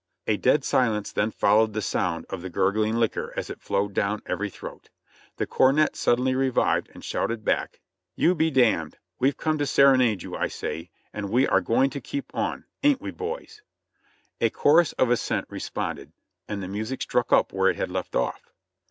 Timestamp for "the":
1.73-1.79, 2.41-2.49, 5.37-5.45, 16.63-16.67